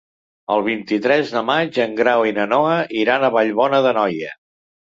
[0.53, 2.73] El vint-i-tres de maig en Grau i na Noa
[3.05, 4.37] iran a Vallbona d'Anoia.